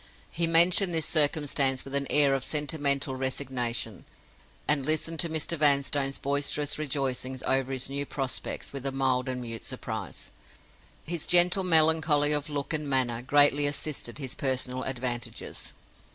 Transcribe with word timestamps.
He 0.31 0.47
mentioned 0.47 0.95
this 0.95 1.05
circumstance 1.05 1.85
with 1.85 1.93
an 1.93 2.07
air 2.09 2.33
of 2.33 2.43
sentimental 2.43 3.15
resignation; 3.15 4.03
and 4.67 4.83
listened 4.83 5.19
to 5.19 5.29
Mr. 5.29 5.59
Vanstone's 5.59 6.17
boisterous 6.17 6.79
rejoicings 6.79 7.43
over 7.45 7.71
his 7.71 7.87
new 7.87 8.07
prospects 8.07 8.73
with 8.73 8.87
a 8.87 8.91
mild 8.91 9.29
and 9.29 9.43
mute 9.43 9.63
surprise. 9.63 10.31
His 11.05 11.27
gentle 11.27 11.63
melancholy 11.63 12.31
of 12.31 12.49
look 12.49 12.73
and 12.73 12.89
manner 12.89 13.21
greatly 13.21 13.67
assisted 13.67 14.17
his 14.17 14.33
personal 14.33 14.81
advantages. 14.81 15.71